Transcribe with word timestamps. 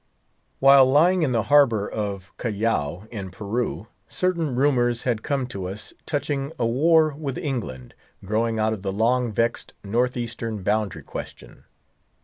While 0.57 0.87
lying 0.87 1.21
in 1.21 1.31
the 1.31 1.43
harbour 1.43 1.87
of 1.87 2.35
Callao, 2.37 3.03
in 3.11 3.29
Peru, 3.29 3.85
certain 4.07 4.55
rumours 4.55 5.03
had 5.03 5.21
come 5.21 5.45
to 5.49 5.67
us 5.67 5.93
touching 6.07 6.51
a 6.57 6.65
war 6.65 7.13
with 7.15 7.37
England, 7.37 7.93
growing 8.25 8.57
out 8.57 8.73
of 8.73 8.81
the 8.81 8.91
long 8.91 9.31
vexed 9.31 9.75
Northeastern 9.83 10.63
Boundary 10.63 11.03
Question. 11.03 11.65